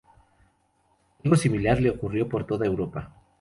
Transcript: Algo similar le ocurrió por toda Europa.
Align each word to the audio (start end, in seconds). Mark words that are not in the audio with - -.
Algo 1.23 1.35
similar 1.35 1.79
le 1.79 1.91
ocurrió 1.91 2.27
por 2.27 2.47
toda 2.47 2.65
Europa. 2.65 3.13